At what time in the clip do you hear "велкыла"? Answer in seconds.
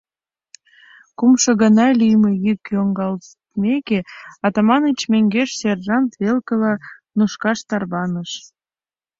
6.21-6.73